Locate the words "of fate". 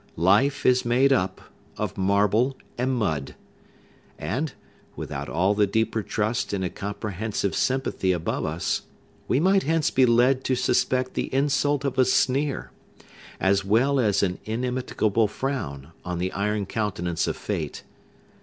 17.27-17.83